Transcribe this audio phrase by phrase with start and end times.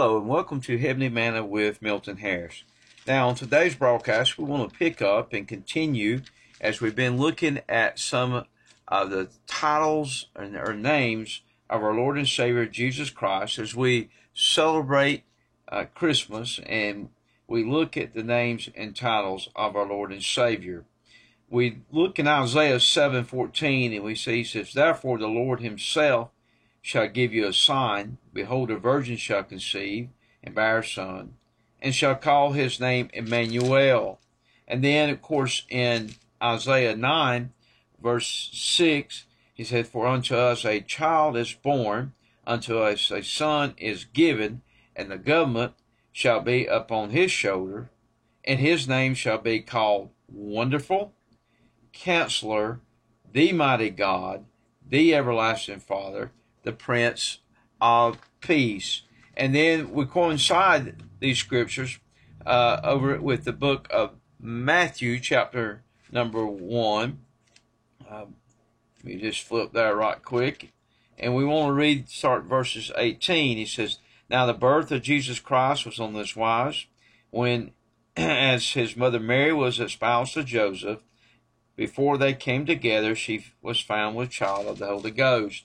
[0.00, 2.64] Hello and welcome to Heavenly Manna with Milton Harris.
[3.06, 6.22] Now, on today's broadcast, we want to pick up and continue
[6.58, 8.46] as we've been looking at some
[8.88, 14.08] of the titles and or names of our Lord and Savior Jesus Christ as we
[14.32, 15.24] celebrate
[15.68, 17.10] uh, Christmas and
[17.46, 20.86] we look at the names and titles of our Lord and Savior.
[21.50, 26.30] We look in Isaiah 7:14 and we see he says, "Therefore the Lord Himself."
[26.82, 28.18] Shall give you a sign.
[28.32, 30.08] Behold, a virgin shall conceive
[30.42, 31.34] and bear a son,
[31.80, 34.20] and shall call his name Emmanuel.
[34.66, 37.52] And then, of course, in Isaiah 9,
[38.02, 42.14] verse 6, he said, For unto us a child is born,
[42.46, 44.62] unto us a son is given,
[44.96, 45.74] and the government
[46.12, 47.90] shall be upon his shoulder,
[48.44, 51.12] and his name shall be called Wonderful,
[51.92, 52.80] Counselor,
[53.32, 54.46] the Mighty God,
[54.86, 56.32] the Everlasting Father,
[56.62, 57.38] the Prince
[57.80, 59.02] of Peace.
[59.36, 61.98] And then we coincide these scriptures
[62.44, 67.20] uh, over with the book of Matthew, chapter number one.
[68.10, 68.34] Um,
[68.98, 70.72] let me just flip there right quick.
[71.18, 73.56] And we want to read, start verses 18.
[73.56, 76.86] He says, Now the birth of Jesus Christ was on this wise,
[77.30, 77.72] when,
[78.16, 81.00] as his mother Mary was espoused to Joseph,
[81.76, 85.64] before they came together, she was found with child of the Holy Ghost.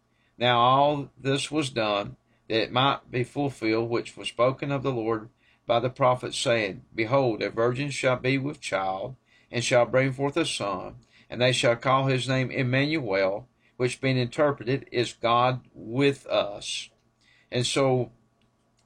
[0.37, 4.91] Now all this was done that it might be fulfilled which was spoken of the
[4.91, 5.29] Lord
[5.65, 9.15] by the prophet, saying, Behold, a virgin shall be with child,
[9.49, 10.95] and shall bring forth a son,
[11.29, 13.47] and they shall call his name Emmanuel,
[13.77, 16.89] which being interpreted is God with us.
[17.51, 18.11] And so,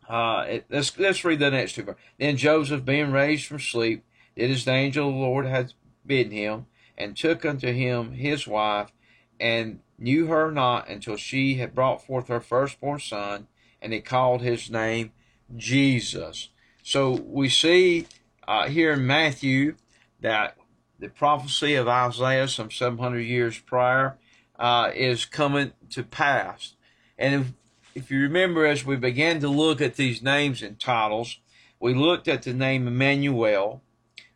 [0.08, 2.02] uh, it, let's let's read the next two verses.
[2.20, 4.04] Then Joseph, being raised from sleep,
[4.36, 5.74] did as the angel of the Lord had
[6.06, 6.66] bidden him,
[6.98, 8.92] and took unto him his wife,
[9.40, 13.48] and knew her not until she had brought forth her firstborn son,
[13.82, 15.12] and he called his name
[15.56, 16.50] Jesus.
[16.84, 18.08] So we see
[18.48, 19.76] uh, here in Matthew
[20.22, 20.58] that
[21.00, 24.18] the prophecy of Isaiah, some 700 years prior,
[24.58, 26.76] uh, is coming to pass.
[27.18, 31.40] And if, if you remember, as we began to look at these names and titles,
[31.80, 33.82] we looked at the name Emmanuel,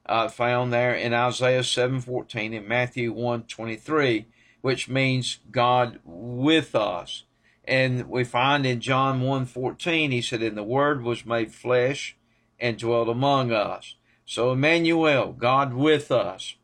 [0.05, 4.25] uh, found there in Isaiah 7:14 and Matthew 1:23
[4.61, 7.23] which means God with us.
[7.65, 12.17] And we find in John 1.14, he said, And the Word was made flesh
[12.59, 13.95] and dwelt among us.
[14.25, 16.55] So Emmanuel, God with us.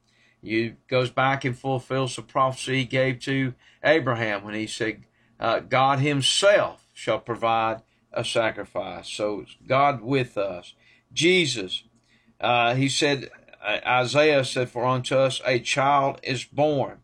[0.41, 5.05] He goes back and fulfills the prophecy he gave to Abraham when he said,
[5.39, 7.81] uh, God himself shall provide
[8.13, 9.09] a sacrifice.
[9.09, 10.73] So God with us.
[11.11, 11.83] Jesus,
[12.39, 13.29] uh, he said,
[13.63, 16.99] uh, Isaiah said, For unto us a child is born.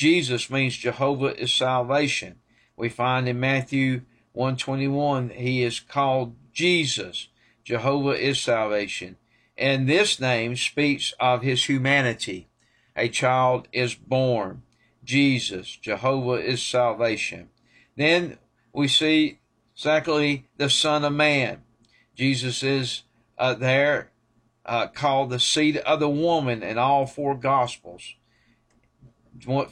[0.00, 2.36] Jesus means Jehovah is salvation.
[2.74, 4.00] We find in Matthew
[4.32, 7.28] 121 he is called Jesus.
[7.64, 9.18] Jehovah is salvation.
[9.58, 12.48] And this name speaks of his humanity.
[12.96, 14.62] A child is born.
[15.04, 17.50] Jesus, Jehovah is salvation.
[17.94, 18.38] Then
[18.72, 19.40] we see,
[19.74, 21.60] secondly, the Son of Man.
[22.14, 23.02] Jesus is
[23.36, 24.12] uh, there
[24.64, 28.14] uh, called the seed of the woman in all four Gospels.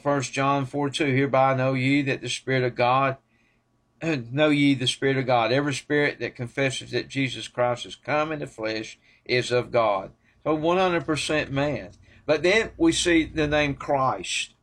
[0.01, 3.17] First John 4 2, hereby know ye that the Spirit of God,
[4.03, 5.51] know ye the Spirit of God.
[5.51, 10.11] Every spirit that confesses that Jesus Christ has come in the flesh is of God.
[10.43, 11.91] So 100% man.
[12.25, 14.53] But then we see the name Christ.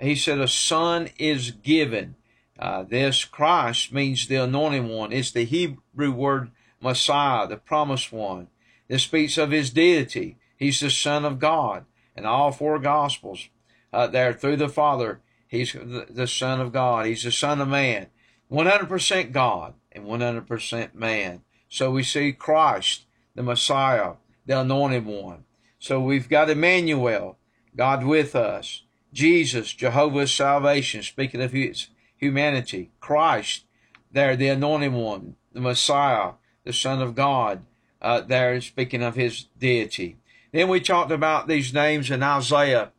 [0.00, 2.16] He said, A son is given.
[2.58, 5.12] Uh, this Christ means the anointed one.
[5.12, 8.48] It's the Hebrew word Messiah, the promised one.
[8.88, 10.38] This speaks of his deity.
[10.56, 11.84] He's the Son of God.
[12.16, 13.48] In all four Gospels,
[13.92, 15.20] uh, there through the Father.
[15.46, 17.06] He's the, Son of God.
[17.06, 18.08] He's the Son of Man.
[18.50, 21.42] 100% God and 100% man.
[21.68, 23.04] So we see Christ,
[23.34, 24.14] the Messiah,
[24.46, 25.44] the anointed one.
[25.78, 27.38] So we've got Emmanuel,
[27.76, 28.82] God with us.
[29.12, 32.90] Jesus, Jehovah's salvation, speaking of his humanity.
[33.00, 33.64] Christ,
[34.10, 36.32] there, the anointed one, the Messiah,
[36.64, 37.64] the Son of God,
[38.00, 40.16] uh, there, speaking of his deity.
[40.52, 42.92] Then we talked about these names in Isaiah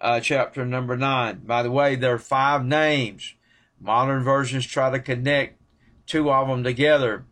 [0.00, 1.42] uh, chapter number 9.
[1.44, 3.34] By the way, there are five names.
[3.80, 5.60] Modern versions try to connect
[6.06, 7.24] two of them together.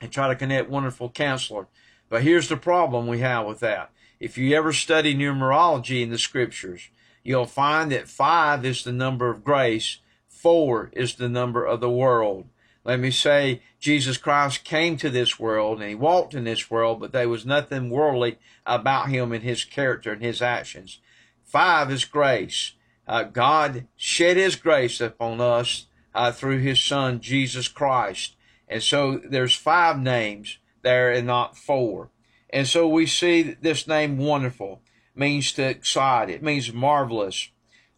[0.00, 1.66] and try to connect wonderful counselor.
[2.10, 3.90] But here's the problem we have with that.
[4.20, 6.90] If you ever study numerology in the scriptures,
[7.22, 9.98] you'll find that five is the number of grace,
[10.28, 12.48] four is the number of the world.
[12.84, 17.00] Let me say, Jesus Christ came to this world and he walked in this world,
[17.00, 21.00] but there was nothing worldly about him and his character and his actions.
[21.44, 22.72] Five is grace.
[23.06, 28.36] Uh, God shed his grace upon us uh, through his son, Jesus Christ.
[28.68, 32.10] And so there's five names there and not four.
[32.50, 34.80] And so we see this name wonderful
[35.14, 36.30] means to excite.
[36.30, 37.50] It means marvelous,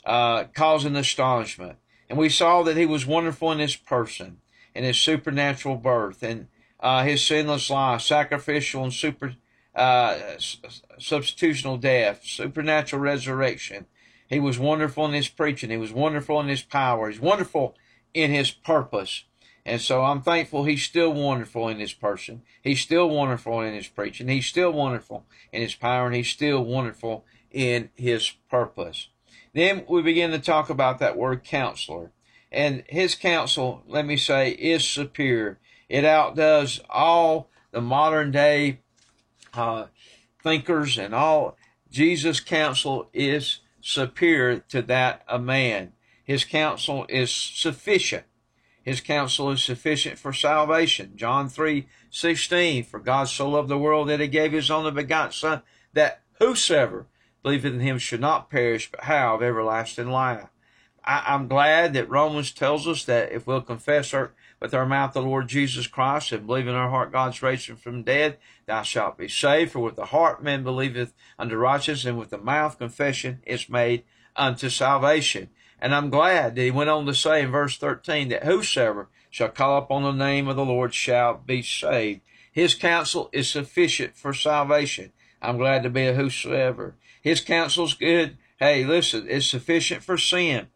[0.04, 1.78] uh, causing astonishment.
[2.08, 4.38] And we saw that he was wonderful in his person
[4.74, 6.48] and his supernatural birth and
[6.80, 9.34] uh, his sinless life, sacrificial and super
[9.76, 10.16] uh,
[10.98, 13.86] substitutional death, supernatural resurrection.
[14.28, 15.70] He was wonderful in his preaching.
[15.70, 17.10] He was wonderful in his power.
[17.10, 17.76] He's wonderful
[18.14, 19.24] in his purpose.
[19.64, 22.42] And so I'm thankful he's still wonderful in his person.
[22.62, 24.28] He's still wonderful in his preaching.
[24.28, 29.08] He's still wonderful in his power, and he's still wonderful in his purpose.
[29.52, 32.12] Then we begin to talk about that word counselor.
[32.52, 35.58] And his counsel, let me say, is superior.
[35.88, 38.80] It outdoes all the modern day
[39.54, 39.86] uh,
[40.42, 41.56] thinkers and all.
[41.90, 45.92] Jesus' counsel is superior to that of man.
[46.24, 48.24] His counsel is sufficient.
[48.82, 51.12] His counsel is sufficient for salvation.
[51.16, 52.84] John 3 16.
[52.84, 55.62] For God so loved the world that he gave his only begotten Son,
[55.92, 57.06] that whosoever
[57.42, 60.48] believeth in him should not perish, but have everlasting life.
[61.04, 65.12] I, am glad that Romans tells us that if we'll confess our, with our mouth
[65.12, 69.18] the Lord Jesus Christ and believe in our heart God's him from dead, thou shalt
[69.18, 69.72] be saved.
[69.72, 74.04] For with the heart man believeth unto righteousness, and with the mouth confession is made
[74.34, 75.50] unto salvation.
[75.78, 79.50] And I'm glad that he went on to say in verse 13 that whosoever shall
[79.50, 82.22] call upon the name of the Lord shall be saved.
[82.50, 85.12] His counsel is sufficient for salvation.
[85.42, 86.96] I'm glad to be a whosoever.
[87.20, 88.38] His counsel's good.
[88.56, 90.68] Hey, listen, it's sufficient for sin.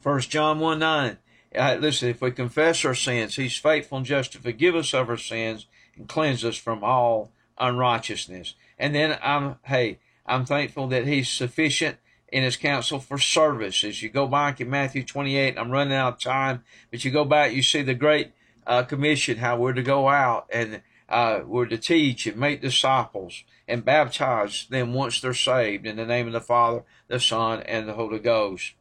[0.00, 1.16] First John 1 9.
[1.54, 5.08] Uh, listen, if we confess our sins, He's faithful and just to forgive us of
[5.08, 5.66] our sins
[5.96, 8.54] and cleanse us from all unrighteousness.
[8.78, 11.96] And then I'm, hey, I'm thankful that He's sufficient
[12.28, 13.82] in His counsel for service.
[13.82, 17.24] As you go back in Matthew 28, I'm running out of time, but you go
[17.24, 18.32] back, you see the great
[18.66, 23.42] uh, commission, how we're to go out and uh, we're to teach and make disciples
[23.66, 27.88] and baptize them once they're saved in the name of the Father, the Son, and
[27.88, 28.74] the Holy Ghost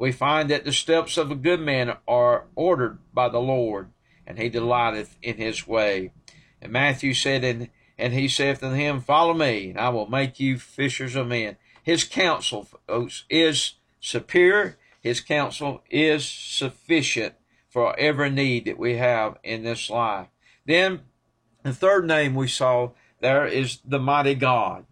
[0.00, 3.90] we find that the steps of a good man are ordered by the Lord,
[4.26, 6.10] and he delighteth in his way.
[6.62, 7.68] And Matthew said, and,
[7.98, 11.58] and he saith unto him, Follow me, and I will make you fishers of men.
[11.82, 12.66] His counsel
[13.28, 14.78] is superior.
[15.02, 17.34] His counsel is sufficient
[17.68, 20.28] for every need that we have in this life.
[20.66, 21.00] Then
[21.62, 24.86] the third name we saw there is the mighty God.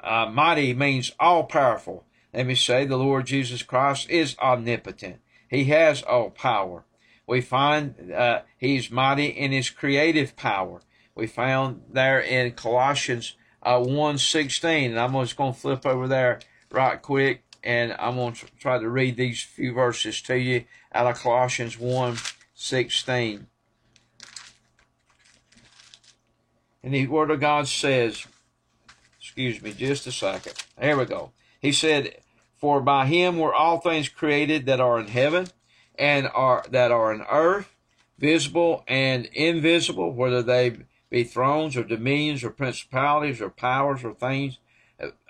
[0.00, 2.04] Uh, mighty means all powerful.
[2.34, 5.20] Let me say the Lord Jesus Christ is omnipotent.
[5.48, 6.84] He has all power.
[7.28, 10.82] We find uh, he's mighty in his creative power.
[11.14, 16.40] We found there in Colossians uh, 1.16, and I'm just going to flip over there
[16.72, 21.06] right quick, and I'm going to try to read these few verses to you out
[21.06, 23.46] of Colossians 1.16.
[26.82, 28.26] And the Word of God says,
[29.18, 30.54] excuse me just a second.
[30.76, 31.30] There we go.
[31.60, 32.16] He said,
[32.64, 35.46] for by him were all things created that are in heaven
[35.98, 37.76] and are that are in earth,
[38.18, 40.74] visible and invisible, whether they
[41.10, 44.60] be thrones or dominions or principalities or powers or things.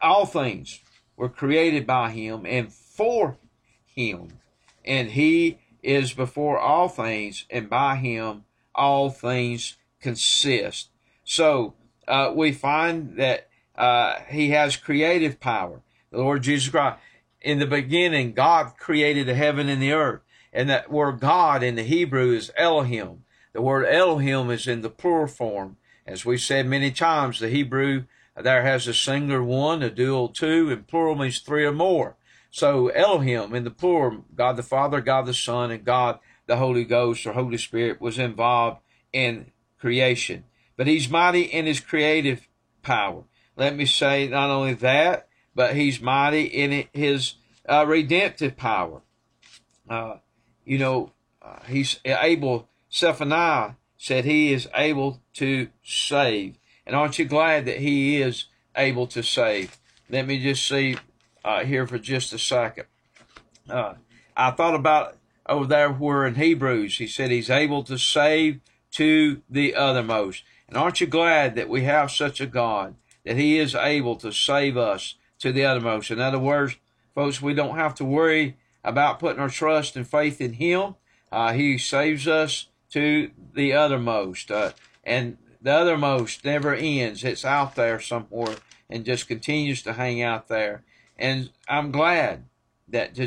[0.00, 0.78] All things
[1.16, 3.36] were created by him and for
[3.84, 4.38] him.
[4.84, 8.44] And he is before all things, and by him
[8.76, 10.90] all things consist.
[11.24, 11.74] So
[12.06, 15.80] uh, we find that uh, he has creative power.
[16.12, 17.00] The Lord Jesus Christ
[17.44, 20.22] in the beginning, God created the heaven and the earth.
[20.52, 23.24] And that word God in the Hebrew is Elohim.
[23.52, 25.76] The word Elohim is in the plural form.
[26.06, 28.04] As we've said many times, the Hebrew
[28.36, 32.16] there has a singular one, a dual two, and plural means three or more.
[32.50, 36.84] So Elohim in the plural, God the Father, God the Son, and God the Holy
[36.84, 38.80] Ghost or Holy Spirit was involved
[39.12, 40.44] in creation.
[40.76, 42.48] But he's mighty in his creative
[42.82, 43.24] power.
[43.56, 47.34] Let me say not only that, but he's mighty in his
[47.68, 49.02] uh, redemptive power.
[49.88, 50.16] Uh,
[50.64, 56.56] you know, uh, he's able, Zephaniah said he is able to save.
[56.87, 58.46] And aren't you glad that he is
[58.76, 59.78] able to save?
[60.11, 60.96] Let me just see
[61.44, 62.87] uh, here for just a second.
[63.68, 63.94] Uh,
[64.37, 68.61] I thought about over there where in Hebrews he said he's able to save
[68.92, 70.42] to the othermost.
[70.68, 72.94] And aren't you glad that we have such a God
[73.25, 76.10] that He is able to save us to the uttermost?
[76.10, 76.76] In other words,
[77.14, 80.96] folks, we don't have to worry about putting our trust and faith in Him.
[81.30, 84.50] Uh, he saves us to the uttermost.
[84.50, 84.72] Uh,
[85.04, 87.24] and the uttermost never ends.
[87.24, 88.56] It's out there somewhere
[88.88, 90.82] and just continues to hang out there.
[91.18, 92.44] And I'm glad
[92.88, 93.18] that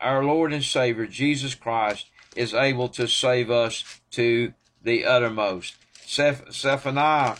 [0.00, 5.76] our Lord and Savior, Jesus Christ, is able to save us to the uttermost.
[6.04, 7.36] Seth, Zephaniah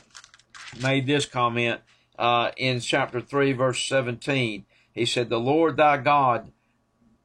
[0.80, 1.80] made this comment
[2.20, 4.66] uh, in chapter 3, verse 17.
[4.92, 6.52] He said, The Lord thy God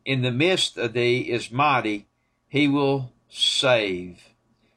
[0.05, 2.07] in the midst of thee is mighty.
[2.47, 4.29] He will save.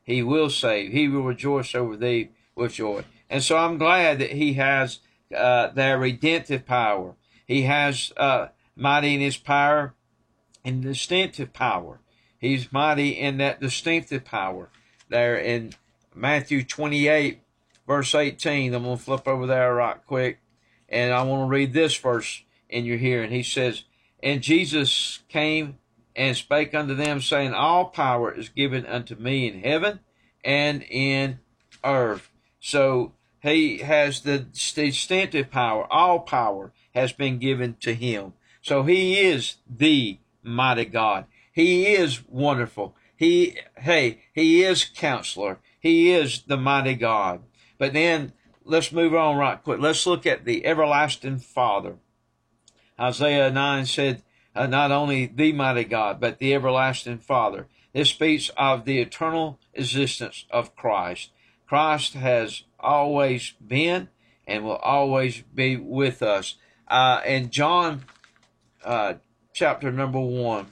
[0.02, 0.92] He will save.
[0.92, 3.04] He will rejoice over thee with joy.
[3.30, 4.98] And so I'm glad that he has
[5.34, 7.14] uh, their redemptive power.
[7.46, 9.94] He has uh, mighty in his power
[10.64, 12.00] and distinctive power.
[12.38, 14.70] He's mighty in that distinctive power.
[15.08, 15.74] There in
[16.14, 17.40] Matthew 28,
[17.88, 20.38] verse 18, I'm going to flip over there right quick,
[20.88, 23.30] and I want to read this verse in your hearing.
[23.30, 23.84] He says,
[24.22, 25.78] And Jesus came
[26.14, 30.00] and spake unto them, saying, All power is given unto me in heaven
[30.44, 31.40] and in
[31.82, 32.30] earth.
[32.60, 35.90] So he has the distinctive power.
[35.90, 38.34] All power has been given to him.
[38.60, 41.24] So he is the mighty God.
[41.52, 42.94] He is wonderful.
[43.16, 45.58] He, hey, he is counselor.
[45.80, 47.40] He is the mighty God.
[47.78, 48.32] But then
[48.64, 49.80] let's move on right quick.
[49.80, 51.96] Let's look at the everlasting Father.
[53.00, 54.22] Isaiah 9 said,
[54.54, 57.68] uh, not only the mighty God, but the everlasting Father.
[57.92, 61.30] This speaks of the eternal existence of Christ.
[61.66, 64.08] Christ has always been
[64.46, 66.56] and will always be with us.
[66.88, 68.04] Uh, and John
[68.84, 69.14] uh,
[69.52, 70.66] chapter number one,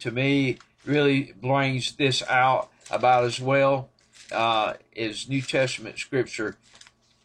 [0.00, 3.90] to me, really brings this out about as well
[4.32, 6.56] uh, as New Testament scripture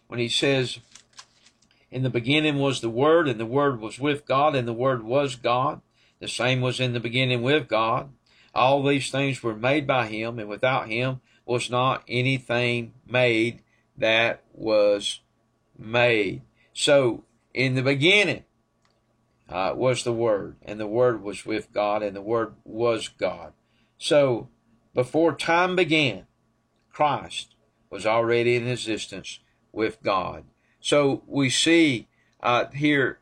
[0.07, 0.79] when he says,
[1.91, 5.03] In the beginning was the Word, and the Word was with God, and the Word
[5.03, 5.81] was God.
[6.19, 8.09] The same was in the beginning with God.
[8.53, 13.61] All these things were made by him, and without him was not anything made
[13.97, 15.21] that was
[15.77, 16.41] made.
[16.73, 18.43] So, in the beginning
[19.49, 23.53] uh, was the Word, and the Word was with God, and the Word was God.
[23.97, 24.49] So,
[24.93, 26.25] before time began,
[26.95, 27.55] Christ
[27.89, 29.39] was already in existence
[29.73, 30.45] with God.
[30.79, 32.07] So, we see
[32.41, 33.19] uh, here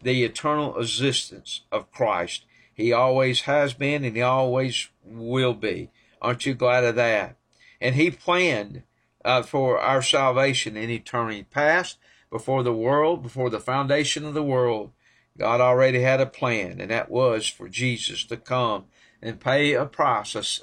[0.00, 2.44] the eternal existence of Christ.
[2.72, 5.90] He always has been and he always will be.
[6.22, 7.36] Aren't you glad of that?
[7.80, 8.84] And he planned
[9.24, 11.98] uh, for our salvation in eternity past,
[12.30, 14.92] before the world, before the foundation of the world.
[15.36, 18.84] God already had a plan, and that was for Jesus to come
[19.20, 20.62] and pay a price,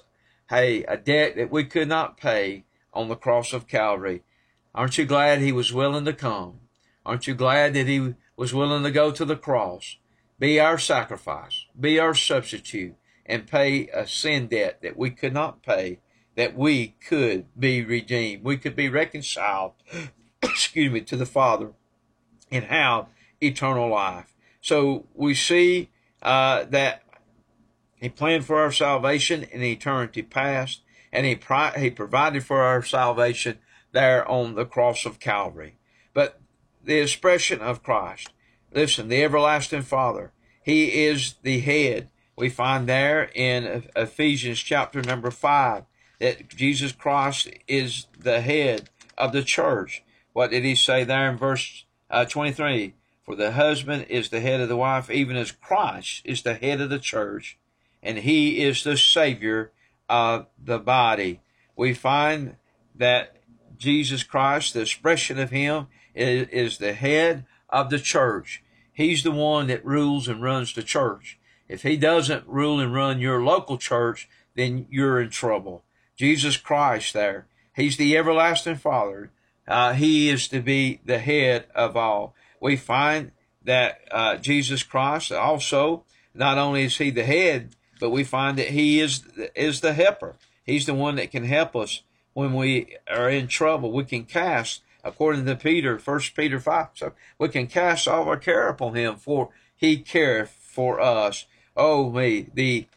[0.54, 4.22] hey, a debt that we could not pay on the cross of Calvary.
[4.76, 6.60] Aren't you glad he was willing to come?
[7.06, 9.98] Aren't you glad that he was willing to go to the cross,
[10.40, 12.96] be our sacrifice, be our substitute,
[13.26, 16.00] and pay a sin debt that we could not pay,
[16.36, 18.44] that we could be redeemed.
[18.44, 19.74] We could be reconciled,
[20.44, 21.72] excuse me, to the Father
[22.52, 23.08] and have
[23.42, 24.36] eternal life.
[24.62, 25.90] So we see
[26.22, 27.04] uh, that
[28.04, 30.82] He planned for our salvation in eternity past,
[31.14, 33.60] and He, pri- he provided for our salvation
[33.94, 35.78] there on the cross of Calvary.
[36.14, 36.42] But
[36.84, 38.28] the expression of Christ,
[38.74, 45.32] listen, the everlasting Father, He is the head we find there in Ephesians chapter number
[45.32, 45.86] 5
[46.20, 50.04] that Jesus Christ is the head of the church.
[50.34, 52.96] What did he say there in verse uh, 23?
[53.24, 56.82] For the husband is the head of the wife, even as Christ is the head
[56.82, 57.58] of the church,
[58.04, 59.72] and he is the Savior
[60.10, 61.40] of the body.
[61.76, 62.58] We find
[62.96, 63.38] that
[63.78, 68.62] Jesus Christ, the expression of him, is, is the head of the church.
[68.92, 71.40] He's the one that rules and runs the church.
[71.68, 75.84] If he doesn't rule and run your local church, then you're in trouble.
[76.16, 77.48] Jesus Christ there.
[77.76, 79.32] He's the everlasting Father.
[79.68, 82.36] Uh, he is to be the head of all.
[82.60, 83.32] We find
[83.64, 86.04] that uh, Jesus Christ also,
[86.36, 89.24] not only is he the head, but we find that he is,
[89.56, 90.36] is the helper.
[90.66, 93.94] He's the one that can help us when we are in trouble.
[93.94, 98.36] We can cast, according to Peter, First Peter 5, so we can cast all our
[98.36, 101.46] care upon him, for he careth for us.
[101.78, 102.88] Oh me, the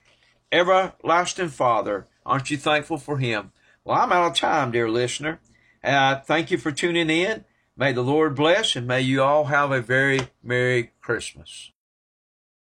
[0.51, 3.53] everlasting Father, aren't you thankful for Him?
[3.85, 5.39] Well, I'm out of time, dear listener.
[5.85, 7.45] Uh, thank you for tuning in.
[7.77, 11.71] May the Lord bless and may you all have a very Merry Christmas.